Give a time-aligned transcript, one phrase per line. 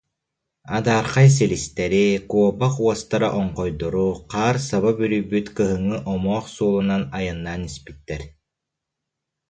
[0.77, 8.21] Адаархай силистэри, куобах уостара оҥхойдору, хаар саба бүрүйбүт кыһыҥҥы омоох суолунан айаннаан испиттэр